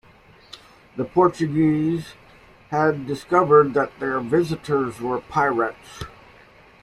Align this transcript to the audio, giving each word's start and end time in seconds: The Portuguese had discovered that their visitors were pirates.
The 0.95 1.05
Portuguese 1.05 2.15
had 2.71 3.05
discovered 3.05 3.75
that 3.75 3.99
their 3.99 4.19
visitors 4.19 4.99
were 4.99 5.21
pirates. 5.21 6.05